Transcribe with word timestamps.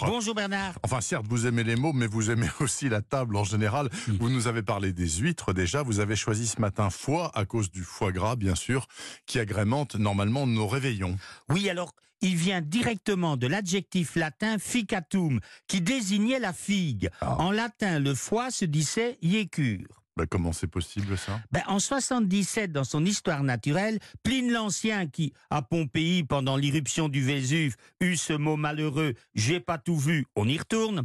bonjour. 0.00 0.16
Bonjour 0.16 0.34
Bernard. 0.34 0.78
Enfin, 0.82 1.00
certes, 1.00 1.26
vous 1.28 1.46
aimez 1.46 1.64
les 1.64 1.76
mots, 1.76 1.92
mais 1.92 2.06
vous 2.06 2.30
aimez 2.30 2.48
aussi 2.60 2.88
la 2.88 3.02
table 3.02 3.36
en 3.36 3.44
général. 3.44 3.88
Vous 4.18 4.30
nous 4.30 4.46
avez 4.46 4.62
parlé 4.62 4.92
des 4.92 5.08
huîtres 5.08 5.52
déjà. 5.52 5.82
Vous 5.82 6.00
avez 6.00 6.16
choisi 6.16 6.46
ce 6.46 6.60
matin 6.60 6.90
foie, 6.90 7.30
à 7.34 7.44
cause 7.44 7.70
du 7.70 7.82
foie 7.82 8.12
gras, 8.12 8.36
bien 8.36 8.54
sûr, 8.54 8.86
qui 9.26 9.38
agrémente 9.38 9.94
normalement 9.96 10.46
nos 10.46 10.66
réveillons. 10.66 11.16
Oui, 11.48 11.68
alors, 11.68 11.92
il 12.22 12.36
vient 12.36 12.60
directement 12.60 13.36
de 13.36 13.46
l'adjectif 13.46 14.16
latin 14.16 14.58
ficatum, 14.58 15.40
qui 15.66 15.80
désignait 15.80 16.38
la 16.38 16.52
figue. 16.52 17.10
Ah. 17.20 17.36
En 17.38 17.50
latin, 17.50 17.98
le 17.98 18.14
foie 18.14 18.50
se 18.50 18.64
disait 18.64 19.18
iécure. 19.22 20.02
Bah, 20.16 20.26
comment 20.28 20.52
c'est 20.52 20.66
possible 20.66 21.16
ça? 21.16 21.40
Ben, 21.52 21.62
en 21.66 21.78
77, 21.78 22.72
dans 22.72 22.84
son 22.84 23.04
histoire 23.04 23.42
naturelle, 23.42 23.98
Pline 24.22 24.50
l'Ancien, 24.50 25.06
qui, 25.06 25.32
à 25.50 25.62
Pompéi, 25.62 26.24
pendant 26.24 26.56
l'irruption 26.56 27.08
du 27.08 27.22
Vésuve, 27.22 27.76
eut 28.00 28.16
ce 28.16 28.32
mot 28.32 28.56
malheureux 28.56 29.14
«j'ai 29.34 29.60
pas 29.60 29.78
tout 29.78 29.96
vu, 29.96 30.26
on 30.34 30.48
y 30.48 30.58
retourne», 30.58 31.04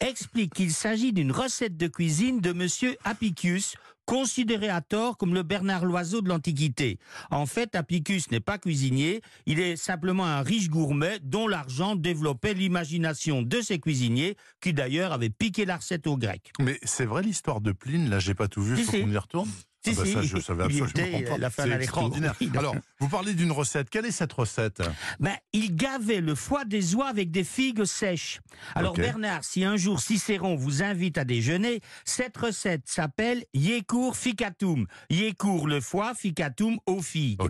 explique 0.00 0.54
qu'il 0.54 0.72
s'agit 0.72 1.12
d'une 1.12 1.32
recette 1.32 1.76
de 1.76 1.86
cuisine 1.86 2.40
de 2.40 2.52
monsieur 2.52 2.96
Apicius, 3.04 3.76
considéré 4.06 4.68
à 4.68 4.80
tort 4.80 5.18
comme 5.18 5.34
le 5.34 5.42
Bernard 5.42 5.84
Loiseau 5.84 6.22
de 6.22 6.28
l'Antiquité. 6.28 6.98
En 7.30 7.44
fait, 7.44 7.74
Apicius 7.74 8.30
n'est 8.30 8.40
pas 8.40 8.56
cuisinier, 8.56 9.20
il 9.44 9.60
est 9.60 9.76
simplement 9.76 10.24
un 10.24 10.42
riche 10.42 10.70
gourmet 10.70 11.18
dont 11.22 11.48
l'argent 11.48 11.96
développait 11.96 12.54
l'imagination 12.54 13.42
de 13.42 13.60
ses 13.60 13.78
cuisiniers, 13.78 14.36
qui 14.60 14.72
d'ailleurs 14.72 15.12
avaient 15.12 15.30
piqué 15.30 15.64
la 15.64 15.76
recette 15.76 16.06
aux 16.06 16.16
Grecs. 16.16 16.52
Mais 16.60 16.78
c'est 16.84 17.04
vrai 17.04 17.22
l'histoire 17.22 17.60
de 17.60 17.72
Pline, 17.72 18.08
là 18.08 18.18
j'ai 18.18 18.34
pas 18.34 18.48
tout 18.48 18.62
vu, 18.62 18.76
faut 18.76 18.92
qu'on 18.92 19.10
y 19.10 19.18
retourne 19.18 19.50
Si, 19.86 19.96
Ah 19.96 20.00
bah 20.00 20.06
si. 20.06 20.12
ça, 20.14 20.22
je 20.22 20.38
savais 20.40 20.64
absolument 20.64 20.88
était, 20.88 21.24
pas. 21.24 21.38
la 21.38 21.50
fin 21.50 21.70
extraordinaire. 21.70 22.34
Alors, 22.58 22.74
vous 22.98 23.08
parlez 23.08 23.34
d'une 23.34 23.52
recette. 23.52 23.88
Quelle 23.88 24.06
est 24.06 24.10
cette 24.10 24.32
recette? 24.32 24.82
Ben, 25.20 25.36
il 25.52 25.76
gavait 25.76 26.20
le 26.20 26.34
foie 26.34 26.64
des 26.64 26.94
oies 26.94 27.06
avec 27.08 27.30
des 27.30 27.44
figues 27.44 27.84
sèches. 27.84 28.40
Alors. 28.74 28.94
Bernard, 28.94 29.44
si 29.44 29.62
un 29.64 29.76
jour 29.76 30.00
Cicéron 30.00 30.56
vous 30.56 30.82
invite 30.82 31.18
à 31.18 31.24
déjeuner, 31.24 31.80
cette 32.04 32.36
recette 32.36 32.82
s'appelle 32.86 33.44
Yécour 33.54 34.16
ficatum. 34.16 34.86
Yécour 35.10 35.68
le 35.68 35.80
foie, 35.80 36.14
ficatum 36.14 36.78
aux 36.86 37.02
figues. 37.02 37.40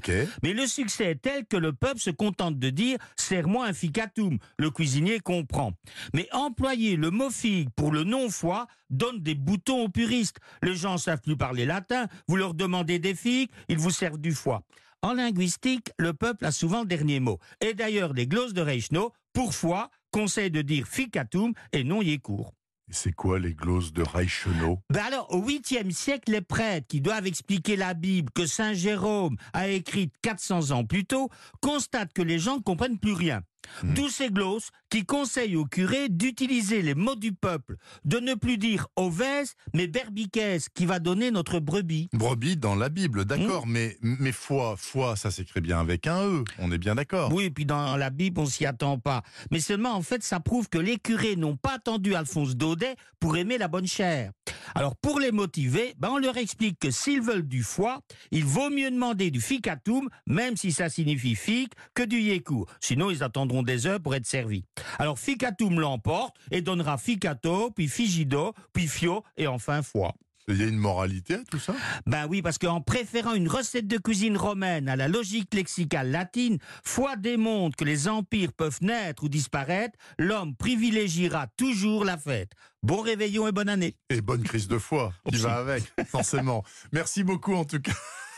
Mais 0.42 0.52
le 0.52 0.66
succès 0.66 1.12
est 1.12 1.22
tel 1.22 1.46
que 1.46 1.56
le 1.56 1.72
peuple 1.72 2.00
se 2.00 2.10
contente 2.10 2.58
de 2.58 2.70
dire 2.70 2.98
serre-moi 3.16 3.66
un 3.66 3.72
ficatum. 3.72 4.38
Le 4.58 4.70
cuisinier 4.70 5.20
comprend. 5.20 5.72
Mais 6.14 6.28
employer 6.32 6.96
le 6.96 7.10
mot 7.10 7.30
figue 7.30 7.70
pour 7.76 7.92
le 7.92 8.04
non-foie 8.04 8.66
donne 8.90 9.20
des 9.20 9.34
boutons 9.34 9.84
aux 9.84 9.88
puristes. 9.88 10.38
Les 10.62 10.76
gens 10.76 10.96
savent 10.98 11.20
plus 11.20 11.36
parler 11.36 11.64
latin, 11.66 12.06
vous 12.28 12.36
leur 12.36 12.54
demandez 12.54 12.98
des 12.98 13.14
figues, 13.14 13.50
ils 13.68 13.78
vous 13.78 13.90
servent 13.90 14.18
du 14.18 14.32
foie. 14.32 14.62
En 15.02 15.12
linguistique, 15.12 15.90
le 15.98 16.12
peuple 16.12 16.44
a 16.44 16.50
souvent 16.50 16.80
le 16.80 16.86
dernier 16.86 17.20
mot. 17.20 17.38
Et 17.60 17.74
d'ailleurs, 17.74 18.12
les 18.12 18.26
glosses 18.26 18.54
de 18.54 18.62
Reichenau, 18.62 19.12
pour 19.32 19.54
foie, 19.54 19.90
conseillent 20.10 20.50
de 20.50 20.62
dire 20.62 20.86
ficatum 20.88 21.52
et 21.72 21.84
non 21.84 22.02
yécourt. 22.02 22.54
Et 22.88 22.92
C'est 22.92 23.12
quoi 23.12 23.38
les 23.38 23.54
glosses 23.54 23.92
de 23.92 24.02
Reichenau? 24.02 24.80
Ben 24.90 25.02
alors, 25.04 25.32
au 25.32 25.42
8e 25.42 25.90
siècle, 25.90 26.32
les 26.32 26.40
prêtres 26.40 26.86
qui 26.88 27.00
doivent 27.00 27.26
expliquer 27.26 27.76
la 27.76 27.94
Bible 27.94 28.30
que 28.34 28.46
Saint 28.46 28.74
Jérôme 28.74 29.36
a 29.52 29.68
écrite 29.68 30.14
400 30.22 30.70
ans 30.70 30.84
plus 30.84 31.04
tôt 31.04 31.28
constatent 31.60 32.12
que 32.12 32.22
les 32.22 32.38
gens 32.38 32.56
ne 32.56 32.62
comprennent 32.62 32.98
plus 32.98 33.12
rien. 33.12 33.42
Hmm. 33.82 33.94
D'où 33.94 34.08
ces 34.08 34.30
glosses 34.30 34.70
qui 34.90 35.04
conseillent 35.04 35.56
aux 35.56 35.64
curés 35.64 36.08
d'utiliser 36.08 36.82
les 36.82 36.94
mots 36.94 37.16
du 37.16 37.32
peuple, 37.32 37.76
de 38.04 38.18
ne 38.18 38.34
plus 38.34 38.58
dire 38.58 38.86
ovès, 38.96 39.54
mais 39.74 39.86
berbiquès, 39.86 40.68
qui 40.68 40.86
va 40.86 40.98
donner 41.00 41.30
notre 41.30 41.58
brebis. 41.58 42.08
Brebis 42.12 42.56
dans 42.56 42.74
la 42.76 42.88
Bible, 42.88 43.24
d'accord, 43.24 43.66
Hmm. 43.66 43.72
mais, 43.72 43.98
mais 44.02 44.32
foie, 44.32 44.76
foie, 44.78 45.16
ça 45.16 45.30
s'écrit 45.30 45.60
bien 45.60 45.80
avec 45.80 46.06
un 46.06 46.22
E, 46.22 46.44
on 46.58 46.70
est 46.72 46.78
bien 46.78 46.94
d'accord. 46.94 47.32
Oui, 47.32 47.44
et 47.44 47.50
puis 47.50 47.66
dans 47.66 47.96
la 47.96 48.10
Bible, 48.10 48.40
on 48.40 48.46
s'y 48.46 48.64
attend 48.66 48.98
pas. 48.98 49.22
Mais 49.50 49.60
seulement, 49.60 49.94
en 49.94 50.02
fait, 50.02 50.22
ça 50.22 50.40
prouve 50.40 50.68
que 50.68 50.78
les 50.78 50.96
curés 50.98 51.36
n'ont 51.36 51.56
pas 51.56 51.74
attendu 51.74 52.14
Alphonse 52.14 52.56
Daudet 52.56 52.94
pour 53.20 53.36
aimer 53.36 53.58
la 53.58 53.68
bonne 53.68 53.86
chair. 53.88 54.30
Alors, 54.74 54.96
pour 54.96 55.20
les 55.20 55.32
motiver, 55.32 55.94
ben, 55.98 56.10
on 56.10 56.18
leur 56.18 56.36
explique 56.36 56.78
que 56.78 56.90
s'ils 56.90 57.20
veulent 57.20 57.46
du 57.46 57.62
foie, 57.62 58.00
il 58.30 58.44
vaut 58.44 58.70
mieux 58.70 58.90
demander 58.90 59.30
du 59.30 59.40
ficatum, 59.40 60.08
même 60.26 60.56
si 60.56 60.72
ça 60.72 60.88
signifie 60.88 61.34
figue, 61.34 61.72
que 61.94 62.02
du 62.02 62.20
yécourt. 62.20 62.66
Sinon, 62.80 63.10
ils 63.10 63.22
attendront 63.22 63.62
des 63.62 63.86
heures 63.86 64.00
pour 64.00 64.14
être 64.14 64.26
servis. 64.26 64.64
Alors, 64.98 65.18
ficatum 65.18 65.80
l'emporte 65.80 66.36
et 66.50 66.62
donnera 66.62 66.98
ficato, 66.98 67.70
puis 67.70 67.88
figido, 67.88 68.52
puis 68.72 68.88
fio, 68.88 69.22
et 69.36 69.46
enfin 69.46 69.82
foie. 69.82 70.14
Il 70.48 70.58
y 70.58 70.62
a 70.62 70.66
une 70.66 70.76
moralité 70.76 71.34
à 71.34 71.44
tout 71.50 71.58
ça 71.58 71.74
Ben 72.06 72.26
oui, 72.28 72.40
parce 72.40 72.58
qu'en 72.58 72.80
préférant 72.80 73.34
une 73.34 73.48
recette 73.48 73.88
de 73.88 73.98
cuisine 73.98 74.36
romaine 74.36 74.88
à 74.88 74.94
la 74.94 75.08
logique 75.08 75.52
lexicale 75.54 76.10
latine, 76.10 76.58
foi 76.84 77.16
démontre 77.16 77.76
que 77.76 77.84
les 77.84 78.06
empires 78.06 78.52
peuvent 78.52 78.78
naître 78.80 79.24
ou 79.24 79.28
disparaître, 79.28 79.98
l'homme 80.18 80.54
privilégiera 80.54 81.48
toujours 81.56 82.04
la 82.04 82.16
fête. 82.16 82.52
Bon 82.82 83.00
réveillon 83.00 83.48
et 83.48 83.52
bonne 83.52 83.68
année. 83.68 83.96
Et 84.08 84.20
bonne 84.20 84.44
crise 84.44 84.68
de 84.68 84.78
foie 84.78 85.12
qui 85.28 85.36
va 85.36 85.56
avec, 85.56 85.82
forcément. 86.06 86.62
Merci 86.92 87.24
beaucoup 87.24 87.54
en 87.54 87.64
tout 87.64 87.80
cas. 87.80 87.92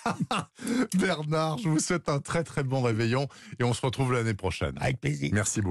Bernard, 0.98 1.58
je 1.58 1.68
vous 1.68 1.78
souhaite 1.78 2.08
un 2.08 2.20
très 2.20 2.44
très 2.44 2.62
bon 2.62 2.82
réveillon 2.82 3.28
et 3.58 3.64
on 3.64 3.74
se 3.74 3.84
retrouve 3.84 4.12
l'année 4.12 4.34
prochaine. 4.34 4.72
Avec 4.80 5.00
plaisir. 5.00 5.30
Merci 5.32 5.60
beaucoup. 5.60 5.66